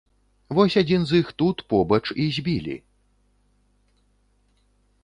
Вось 0.59 0.77
адзін 0.81 1.05
з 1.09 1.21
іх 1.23 1.27
тут, 1.41 1.57
побач, 1.75 2.01
і 2.25 2.27
збілі. 2.39 2.75